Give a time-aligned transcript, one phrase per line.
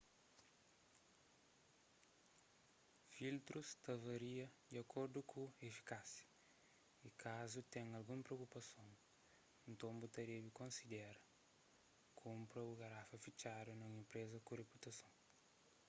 [3.15, 6.27] filtrus ta varia di akordu ku efikásia
[7.07, 8.91] y kazu ten algun preokupason
[9.71, 11.21] nton bu debe konsidera
[12.19, 15.11] kunpra bu garafa fitxadu na un enpresa ku riputason